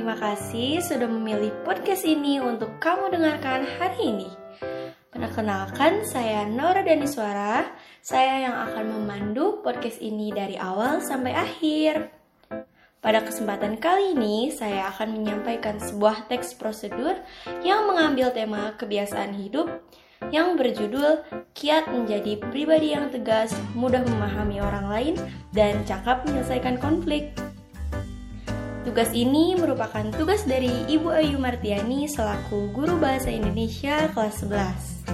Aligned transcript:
Terima 0.00 0.16
kasih 0.16 0.80
sudah 0.80 1.04
memilih 1.12 1.52
podcast 1.60 2.08
ini 2.08 2.40
untuk 2.40 2.80
kamu 2.80 3.12
dengarkan 3.20 3.68
hari 3.76 4.08
ini. 4.08 4.32
Perkenalkan, 5.12 6.08
saya 6.08 6.48
Nora 6.48 6.80
Daniswara. 6.80 7.68
Saya 8.00 8.48
yang 8.48 8.56
akan 8.64 8.96
memandu 8.96 9.60
podcast 9.60 10.00
ini 10.00 10.32
dari 10.32 10.56
awal 10.56 11.04
sampai 11.04 11.36
akhir. 11.36 12.08
Pada 13.04 13.20
kesempatan 13.20 13.76
kali 13.76 14.16
ini, 14.16 14.48
saya 14.48 14.88
akan 14.88 15.20
menyampaikan 15.20 15.76
sebuah 15.76 16.32
teks 16.32 16.56
prosedur 16.56 17.20
yang 17.60 17.84
mengambil 17.84 18.32
tema 18.32 18.72
kebiasaan 18.80 19.36
hidup 19.36 19.68
yang 20.32 20.56
berjudul 20.56 21.28
Kiat 21.52 21.92
Menjadi 21.92 22.40
Pribadi 22.48 22.96
yang 22.96 23.12
Tegas, 23.12 23.52
Mudah 23.76 24.00
Memahami 24.00 24.64
Orang 24.64 24.88
Lain, 24.88 25.20
dan 25.52 25.84
Cakap 25.84 26.24
Menyelesaikan 26.24 26.80
Konflik. 26.80 27.49
Tugas 28.80 29.12
ini 29.12 29.52
merupakan 29.60 30.08
tugas 30.16 30.48
dari 30.48 30.72
Ibu 30.88 31.12
Ayu 31.12 31.36
Martiani 31.36 32.08
selaku 32.08 32.72
guru 32.72 32.96
bahasa 32.96 33.28
Indonesia 33.28 34.08
kelas 34.16 34.40
11. 34.40 35.04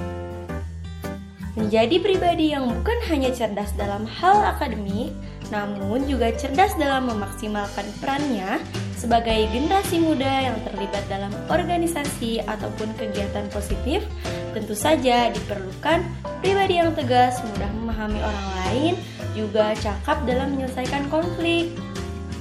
Menjadi 1.58 1.98
pribadi 1.98 2.54
yang 2.54 2.70
bukan 2.70 2.94
hanya 3.10 3.34
cerdas 3.34 3.74
dalam 3.74 4.06
hal 4.06 4.54
akademik, 4.54 5.10
namun 5.50 6.06
juga 6.06 6.30
cerdas 6.38 6.78
dalam 6.78 7.10
memaksimalkan 7.10 7.90
perannya 7.98 8.62
sebagai 8.94 9.50
generasi 9.50 9.98
muda 9.98 10.46
yang 10.46 10.62
terlibat 10.62 11.02
dalam 11.10 11.34
organisasi 11.50 12.46
ataupun 12.46 12.94
kegiatan 12.94 13.50
positif, 13.50 14.06
tentu 14.54 14.78
saja 14.78 15.34
diperlukan 15.34 16.06
pribadi 16.38 16.78
yang 16.78 16.94
tegas, 16.94 17.42
mudah 17.42 17.70
memahami 17.82 18.22
orang 18.22 18.48
lain, 18.62 18.94
juga 19.34 19.74
cakap 19.82 20.22
dalam 20.22 20.54
menyelesaikan 20.54 21.10
konflik. 21.10 21.74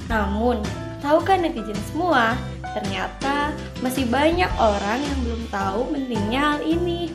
Namun, 0.06 0.62
Tahukah 1.06 1.38
netizen 1.38 1.78
semua, 1.94 2.34
ternyata 2.73 3.53
masih 3.86 4.09
banyak 4.09 4.50
orang 4.58 5.06
yang 5.06 5.20
belum 5.22 5.42
tahu 5.53 5.94
pentingnya 5.94 6.42
hal 6.42 6.59
ini. 6.66 7.14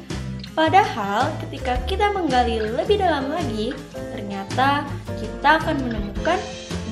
Padahal 0.55 1.27
ketika 1.43 1.75
kita 1.91 2.15
menggali 2.15 2.63
lebih 2.63 3.03
dalam 3.03 3.27
lagi, 3.35 3.75
ternyata 4.15 4.87
kita 5.19 5.59
akan 5.59 5.83
menemukan 5.83 6.39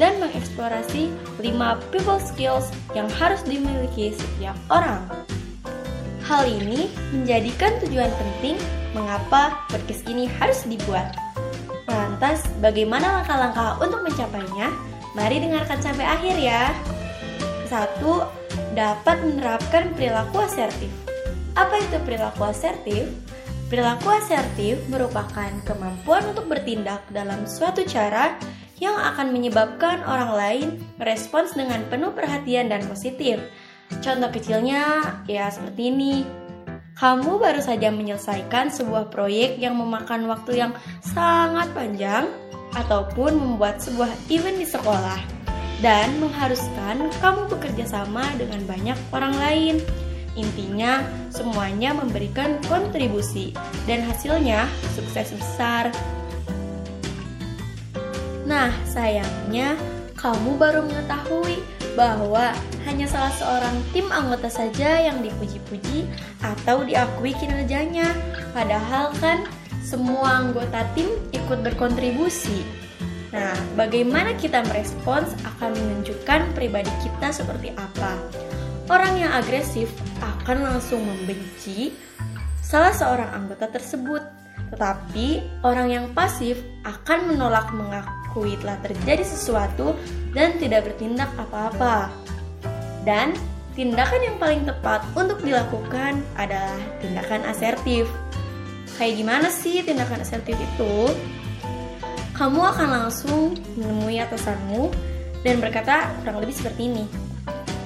dan 0.03 0.19
mengeksplorasi 0.19 1.15
5 1.39 1.95
people 1.95 2.19
skills 2.19 2.75
yang 2.99 3.07
harus 3.15 3.47
dimiliki 3.47 4.11
setiap 4.19 4.59
orang. 4.67 5.07
Hal 6.27 6.51
ini 6.51 6.91
menjadikan 7.15 7.79
tujuan 7.87 8.11
penting 8.11 8.59
mengapa 8.91 9.55
podcast 9.71 10.03
ini 10.11 10.27
harus 10.43 10.67
dibuat. 10.67 11.15
Lantas, 11.87 12.43
bagaimana 12.59 13.23
langkah-langkah 13.23 13.79
untuk 13.79 14.03
mencapainya? 14.03 14.88
Mari 15.19 15.43
dengarkan 15.43 15.83
sampai 15.83 16.07
akhir 16.07 16.37
ya. 16.39 16.71
Satu, 17.67 18.23
dapat 18.79 19.19
menerapkan 19.27 19.91
perilaku 19.99 20.39
asertif. 20.47 20.95
Apa 21.59 21.83
itu 21.83 21.99
perilaku 22.07 22.47
asertif? 22.47 23.11
Perilaku 23.67 24.15
asertif 24.15 24.79
merupakan 24.87 25.51
kemampuan 25.67 26.23
untuk 26.31 26.47
bertindak 26.47 27.03
dalam 27.11 27.51
suatu 27.51 27.83
cara 27.83 28.39
yang 28.79 28.95
akan 28.95 29.35
menyebabkan 29.35 30.07
orang 30.07 30.33
lain 30.39 30.69
merespons 31.03 31.53
dengan 31.59 31.83
penuh 31.91 32.15
perhatian 32.15 32.71
dan 32.71 32.87
positif. 32.87 33.43
Contoh 33.99 34.31
kecilnya 34.31 35.03
ya 35.27 35.51
seperti 35.51 35.91
ini. 35.91 36.15
Kamu 36.95 37.43
baru 37.43 37.63
saja 37.63 37.91
menyelesaikan 37.91 38.71
sebuah 38.71 39.11
proyek 39.11 39.59
yang 39.59 39.75
memakan 39.79 40.31
waktu 40.31 40.63
yang 40.63 40.73
sangat 41.03 41.71
panjang 41.75 42.27
ataupun 42.77 43.37
membuat 43.37 43.81
sebuah 43.81 44.11
event 44.29 44.59
di 44.61 44.67
sekolah 44.69 45.21
dan 45.79 46.19
mengharuskan 46.19 47.07
kamu 47.23 47.47
bekerja 47.47 47.85
sama 47.87 48.27
dengan 48.35 48.61
banyak 48.67 48.99
orang 49.15 49.35
lain. 49.39 49.77
Intinya, 50.39 51.03
semuanya 51.35 51.95
memberikan 51.95 52.63
kontribusi 52.71 53.51
dan 53.91 54.07
hasilnya 54.07 54.71
sukses 54.95 55.35
besar. 55.35 55.91
Nah, 58.47 58.71
sayangnya 58.87 59.75
kamu 60.15 60.57
baru 60.59 60.87
mengetahui 60.87 61.59
bahwa 61.99 62.55
hanya 62.87 63.11
salah 63.11 63.35
seorang 63.35 63.75
tim 63.91 64.07
anggota 64.15 64.47
saja 64.47 65.03
yang 65.03 65.19
dipuji-puji 65.19 66.07
atau 66.41 66.87
diakui 66.87 67.35
kinerjanya. 67.35 68.15
Padahal 68.55 69.11
kan 69.19 69.43
semua 69.89 70.45
anggota 70.45 70.85
tim 70.93 71.09
ikut 71.33 71.65
berkontribusi. 71.65 72.61
Nah, 73.33 73.57
bagaimana 73.73 74.37
kita 74.37 74.61
merespons 74.69 75.33
akan 75.49 75.73
menunjukkan 75.73 76.53
pribadi 76.53 76.93
kita 77.01 77.33
seperti 77.33 77.73
apa. 77.73 78.21
Orang 78.93 79.17
yang 79.17 79.33
agresif 79.33 79.89
akan 80.21 80.65
langsung 80.65 81.01
membenci 81.05 81.97
salah 82.61 82.93
seorang 82.93 83.33
anggota 83.33 83.69
tersebut, 83.69 84.21
tetapi 84.73 85.41
orang 85.65 85.89
yang 85.89 86.07
pasif 86.13 86.61
akan 86.85 87.33
menolak 87.33 87.73
mengakui 87.73 88.61
telah 88.61 88.77
terjadi 88.85 89.25
sesuatu 89.25 89.97
dan 90.37 90.57
tidak 90.61 90.89
bertindak 90.89 91.33
apa-apa. 91.41 92.13
Dan 93.05 93.33
tindakan 93.73 94.21
yang 94.21 94.37
paling 94.37 94.63
tepat 94.69 95.01
untuk 95.17 95.41
dilakukan 95.41 96.21
adalah 96.37 96.77
tindakan 97.01 97.45
asertif. 97.49 98.09
Kayak 98.99 99.15
gimana 99.15 99.49
sih 99.49 99.81
tindakan 99.87 100.27
asertif 100.27 100.59
itu? 100.59 101.15
kamu 102.39 102.63
akan 102.71 102.89
langsung 103.03 103.59
menemui 103.75 104.23
atasanmu 104.23 104.95
dan 105.43 105.59
berkata 105.59 106.07
kurang 106.23 106.39
lebih 106.39 106.55
seperti 106.55 106.87
ini. 106.87 107.05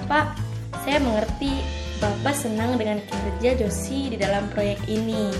Pak, 0.04 0.36
saya 0.84 1.00
mengerti 1.00 1.64
Bapak 1.96 2.36
senang 2.36 2.76
dengan 2.76 3.00
kinerja 3.08 3.64
Josi 3.64 4.12
di 4.12 4.20
dalam 4.20 4.44
proyek 4.52 4.76
ini. 4.92 5.32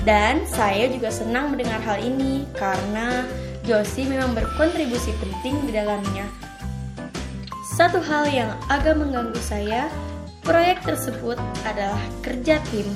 Dan 0.00 0.48
saya 0.48 0.88
juga 0.88 1.12
senang 1.12 1.52
mendengar 1.52 1.80
hal 1.84 2.00
ini 2.00 2.48
karena 2.56 3.28
Josi 3.68 4.08
memang 4.08 4.32
berkontribusi 4.32 5.12
penting 5.20 5.60
di 5.68 5.72
dalamnya. 5.76 6.24
Satu 7.76 8.00
hal 8.00 8.30
yang 8.32 8.48
agak 8.72 8.96
mengganggu 8.96 9.40
saya, 9.44 9.92
proyek 10.40 10.80
tersebut 10.88 11.36
adalah 11.68 12.00
kerja 12.24 12.62
tim 12.72 12.88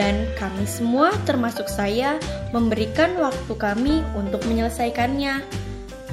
dan 0.00 0.24
kami 0.40 0.64
semua 0.64 1.12
termasuk 1.28 1.68
saya 1.68 2.16
memberikan 2.56 3.20
waktu 3.20 3.52
kami 3.60 4.00
untuk 4.16 4.40
menyelesaikannya. 4.48 5.44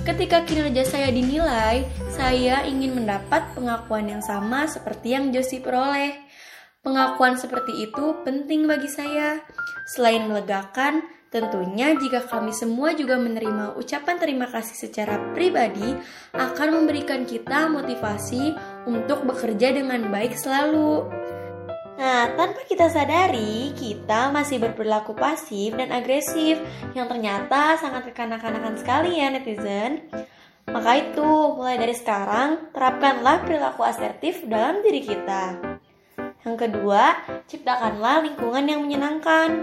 Ketika 0.04 0.44
kinerja 0.44 0.84
saya 0.84 1.08
dinilai, 1.08 1.88
saya 2.12 2.68
ingin 2.68 3.00
mendapat 3.00 3.56
pengakuan 3.56 4.12
yang 4.12 4.20
sama 4.20 4.68
seperti 4.68 5.16
yang 5.16 5.32
Josie 5.32 5.64
peroleh. 5.64 6.20
Pengakuan 6.84 7.40
seperti 7.40 7.88
itu 7.88 8.12
penting 8.28 8.68
bagi 8.68 8.92
saya. 8.92 9.40
Selain 9.88 10.28
melegakan, 10.28 11.08
tentunya 11.32 11.96
jika 11.96 12.28
kami 12.28 12.52
semua 12.52 12.92
juga 12.92 13.16
menerima 13.16 13.80
ucapan 13.80 14.20
terima 14.20 14.52
kasih 14.52 14.76
secara 14.76 15.32
pribadi, 15.32 15.96
akan 16.36 16.84
memberikan 16.84 17.24
kita 17.24 17.72
motivasi 17.72 18.52
untuk 18.84 19.24
bekerja 19.24 19.76
dengan 19.76 20.12
baik 20.12 20.36
selalu. 20.36 21.08
Nah, 21.98 22.30
tanpa 22.38 22.62
kita 22.70 22.94
sadari, 22.94 23.74
kita 23.74 24.30
masih 24.30 24.62
berperilaku 24.62 25.18
pasif 25.18 25.74
dan 25.74 25.90
agresif 25.90 26.62
yang 26.94 27.10
ternyata 27.10 27.74
sangat 27.82 28.14
kekanak-kanakan 28.14 28.78
sekali 28.78 29.18
ya 29.18 29.34
netizen. 29.34 30.06
Maka 30.70 31.02
itu, 31.02 31.58
mulai 31.58 31.82
dari 31.82 31.98
sekarang, 31.98 32.70
terapkanlah 32.70 33.42
perilaku 33.42 33.82
asertif 33.82 34.46
dalam 34.46 34.86
diri 34.86 35.02
kita. 35.02 35.58
Yang 36.46 36.70
kedua, 36.70 37.18
ciptakanlah 37.50 38.30
lingkungan 38.30 38.70
yang 38.70 38.86
menyenangkan. 38.86 39.58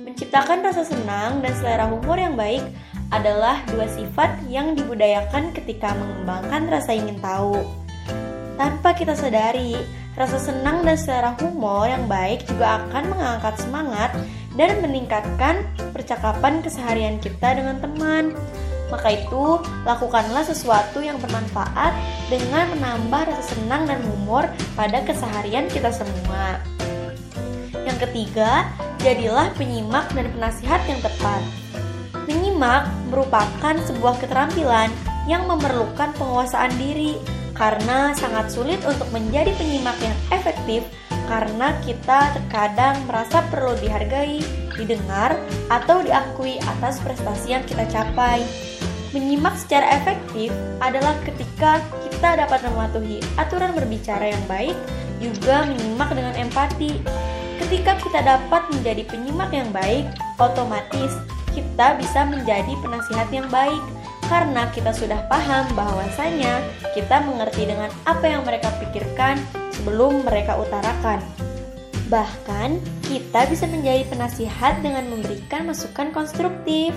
Menciptakan 0.00 0.64
rasa 0.64 0.80
senang 0.80 1.44
dan 1.44 1.52
selera 1.60 1.92
humor 1.92 2.16
yang 2.16 2.40
baik 2.40 2.64
adalah 3.12 3.60
dua 3.68 3.84
sifat 3.84 4.48
yang 4.48 4.72
dibudayakan 4.72 5.52
ketika 5.52 5.92
mengembangkan 5.92 6.72
rasa 6.72 6.96
ingin 6.96 7.20
tahu. 7.20 7.60
Tanpa 8.56 8.96
kita 8.96 9.12
sadari, 9.12 9.76
Rasa 10.16 10.40
senang 10.40 10.80
dan 10.80 10.96
selera 10.96 11.36
humor 11.36 11.84
yang 11.84 12.08
baik 12.08 12.48
juga 12.48 12.80
akan 12.80 13.12
mengangkat 13.12 13.54
semangat 13.60 14.10
dan 14.56 14.80
meningkatkan 14.80 15.68
percakapan 15.92 16.64
keseharian 16.64 17.20
kita 17.20 17.52
dengan 17.52 17.76
teman. 17.84 18.32
Maka 18.88 19.12
itu, 19.12 19.60
lakukanlah 19.84 20.40
sesuatu 20.46 21.04
yang 21.04 21.20
bermanfaat 21.20 21.92
dengan 22.32 22.72
menambah 22.72 23.28
rasa 23.28 23.44
senang 23.52 23.84
dan 23.84 24.00
humor 24.08 24.48
pada 24.72 25.04
keseharian 25.04 25.68
kita 25.68 25.92
semua. 25.92 26.64
Yang 27.84 28.08
ketiga, 28.08 28.72
jadilah 29.04 29.52
penyimak 29.58 30.08
dan 30.16 30.32
penasihat 30.32 30.80
yang 30.88 31.02
tepat. 31.04 31.44
Menyimak 32.24 32.88
merupakan 33.12 33.74
sebuah 33.84 34.16
keterampilan 34.22 34.88
yang 35.28 35.44
memerlukan 35.44 36.14
penguasaan 36.16 36.72
diri 36.80 37.18
karena 37.56 38.12
sangat 38.12 38.52
sulit 38.52 38.80
untuk 38.84 39.08
menjadi 39.10 39.50
penyimak 39.56 39.96
yang 40.04 40.16
efektif 40.30 40.84
karena 41.26 41.74
kita 41.82 42.30
terkadang 42.38 43.02
merasa 43.10 43.42
perlu 43.50 43.74
dihargai, 43.82 44.38
didengar, 44.78 45.34
atau 45.66 45.98
diakui 46.06 46.62
atas 46.62 47.02
prestasi 47.02 47.58
yang 47.58 47.64
kita 47.66 47.82
capai. 47.90 48.46
Menyimak 49.10 49.58
secara 49.58 49.96
efektif 49.96 50.54
adalah 50.78 51.18
ketika 51.26 51.82
kita 52.06 52.46
dapat 52.46 52.62
mematuhi 52.70 53.18
aturan 53.40 53.74
berbicara 53.74 54.30
yang 54.30 54.44
baik, 54.46 54.76
juga 55.18 55.66
menyimak 55.66 56.14
dengan 56.14 56.34
empati. 56.38 57.02
Ketika 57.58 57.98
kita 57.98 58.20
dapat 58.22 58.62
menjadi 58.70 59.02
penyimak 59.08 59.50
yang 59.50 59.72
baik, 59.74 60.06
otomatis 60.38 61.10
kita 61.56 61.96
bisa 61.96 62.28
menjadi 62.28 62.72
penasihat 62.84 63.28
yang 63.32 63.48
baik 63.48 63.80
karena 64.26 64.66
kita 64.74 64.90
sudah 64.90 65.22
paham 65.30 65.70
bahwasanya 65.78 66.58
kita 66.94 67.22
mengerti 67.22 67.70
dengan 67.70 67.90
apa 68.04 68.26
yang 68.26 68.42
mereka 68.42 68.74
pikirkan 68.82 69.38
sebelum 69.70 70.26
mereka 70.26 70.58
utarakan. 70.58 71.22
Bahkan, 72.06 72.78
kita 73.06 73.46
bisa 73.50 73.66
menjadi 73.66 74.06
penasihat 74.06 74.78
dengan 74.82 75.10
memberikan 75.10 75.66
masukan 75.66 76.14
konstruktif. 76.14 76.94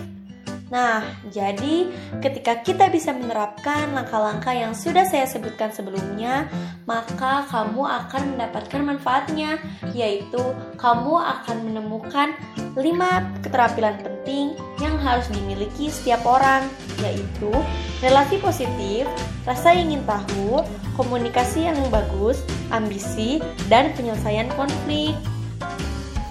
Nah, 0.70 1.02
jadi 1.34 1.90
ketika 2.22 2.62
kita 2.62 2.94
bisa 2.94 3.10
menerapkan 3.10 3.90
langkah-langkah 3.90 4.54
yang 4.54 4.78
sudah 4.78 5.02
saya 5.02 5.26
sebutkan 5.26 5.74
sebelumnya, 5.74 6.46
maka 6.86 7.50
kamu 7.50 7.90
akan 7.90 8.38
mendapatkan 8.38 8.82
manfaatnya, 8.86 9.58
yaitu 9.98 10.42
kamu 10.78 11.18
akan 11.18 11.58
menemukan 11.66 12.38
5 12.80 13.44
keterampilan 13.44 14.00
penting 14.00 14.56
yang 14.80 14.96
harus 15.04 15.28
dimiliki 15.28 15.92
setiap 15.92 16.24
orang, 16.24 16.64
yaitu 17.04 17.52
relasi 18.00 18.40
positif, 18.40 19.04
rasa 19.44 19.76
ingin 19.76 20.00
tahu, 20.08 20.64
komunikasi 20.96 21.68
yang 21.68 21.76
bagus, 21.92 22.40
ambisi, 22.72 23.44
dan 23.68 23.92
penyelesaian 24.00 24.48
konflik. 24.56 25.16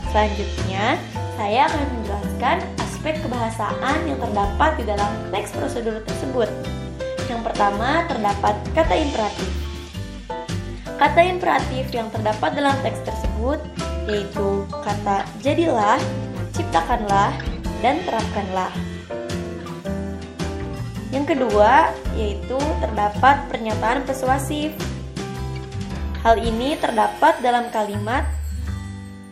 Selanjutnya, 0.09 0.97
saya 1.37 1.69
akan 1.69 1.85
menjelaskan 2.01 2.57
aspek 2.81 3.15
kebahasaan 3.21 3.99
yang 4.09 4.19
terdapat 4.19 4.71
di 4.81 4.85
dalam 4.89 5.13
teks 5.29 5.53
prosedur 5.53 6.01
tersebut. 6.03 6.49
Yang 7.29 7.41
pertama, 7.45 8.09
terdapat 8.09 8.57
kata 8.73 8.95
imperatif. 8.97 9.51
Kata 10.99 11.21
imperatif 11.23 11.85
yang 11.95 12.11
terdapat 12.11 12.59
dalam 12.59 12.75
teks 12.83 13.05
tersebut 13.07 13.61
yaitu 14.09 14.65
kata 14.81 15.29
jadilah, 15.45 16.01
ciptakanlah, 16.59 17.33
dan 17.79 18.03
terapkanlah. 18.03 18.75
Yang 21.15 21.25
kedua, 21.39 21.95
yaitu 22.19 22.59
terdapat 22.83 23.47
pernyataan 23.49 24.03
persuasif. 24.03 24.75
Hal 26.27 26.43
ini 26.43 26.75
terdapat 26.77 27.39
dalam 27.41 27.71
kalimat 27.71 28.27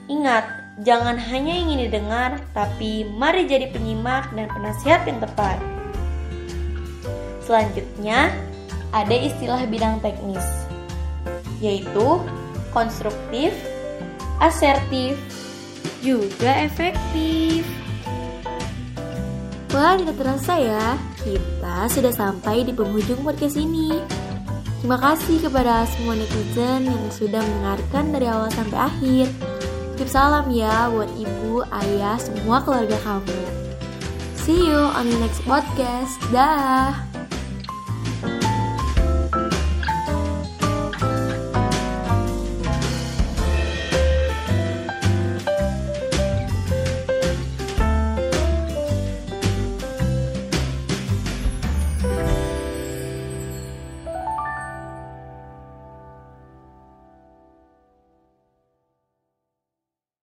Ingat, 0.07 0.67
Jangan 0.85 1.17
hanya 1.17 1.57
ingin 1.57 1.89
didengar, 1.89 2.37
tapi 2.53 3.09
mari 3.09 3.49
jadi 3.49 3.73
penyimak 3.73 4.29
dan 4.37 4.45
penasihat 4.53 5.09
yang 5.09 5.25
tepat. 5.25 5.57
Selanjutnya, 7.41 8.29
ada 8.93 9.17
istilah 9.17 9.65
bidang 9.65 10.05
teknis, 10.05 10.45
yaitu 11.65 12.21
konstruktif, 12.77 13.57
asertif, 14.37 15.17
juga 16.03 16.53
efektif. 16.63 17.67
Wah, 19.77 19.93
tidak 20.01 20.17
terasa 20.17 20.57
ya, 20.57 20.97
kita 21.21 21.77
sudah 21.93 22.13
sampai 22.15 22.65
di 22.65 22.73
penghujung 22.73 23.21
podcast 23.21 23.61
ini. 23.61 24.01
Terima 24.81 24.97
kasih 24.97 25.43
kepada 25.43 25.85
semua 25.91 26.17
netizen 26.17 26.87
yang 26.89 27.05
sudah 27.13 27.43
mendengarkan 27.43 28.05
dari 28.15 28.27
awal 28.31 28.49
sampai 28.55 28.79
akhir. 28.79 29.27
Titip 29.97 30.09
salam 30.13 30.49
ya 30.53 30.93
buat 30.93 31.11
ibu, 31.17 31.65
ayah, 31.73 32.17
semua 32.21 32.61
keluarga 32.65 32.97
kamu. 33.05 33.41
See 34.47 34.69
you 34.69 34.79
on 34.79 35.11
the 35.11 35.19
next 35.19 35.43
podcast. 35.43 36.15
Dah. 36.31 37.06